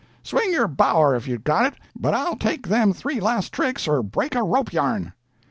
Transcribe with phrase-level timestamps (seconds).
[0.23, 4.01] "Swing your bower if you've got it, but I'll take them three last tricks or
[4.01, 5.13] break a rope yarn."